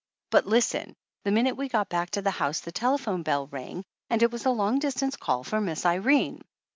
But 0.31 0.47
listen! 0.47 0.95
The 1.25 1.31
minute 1.31 1.55
we 1.57 1.69
got 1.69 1.87
back 1.87 2.09
to 2.09 2.23
the 2.23 2.31
house 2.31 2.59
247 2.61 3.21
THE 3.21 3.29
ANNALS 3.31 3.47
OF 3.51 3.53
ANN 3.53 3.59
the 3.59 3.61
telephone 3.61 3.61
bell 3.61 3.75
rang 3.75 3.83
and 4.09 4.23
it 4.23 4.31
was 4.31 4.47
a 4.47 4.49
long 4.49 4.79
dis 4.79 4.95
tance 4.95 5.15
call 5.15 5.43
for 5.43 5.61
Miss 5.61 5.85
Irene. 5.85 6.41